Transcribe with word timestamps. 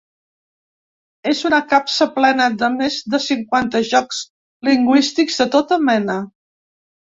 És 1.31 1.41
una 1.49 1.59
capsa 1.73 2.07
plena 2.15 2.47
de 2.63 2.71
més 2.79 2.97
de 3.15 3.21
cinquanta 3.27 3.83
jocs 3.93 4.25
lingüístics 4.71 5.41
de 5.45 5.51
tota 5.59 5.81
mena. 5.93 6.19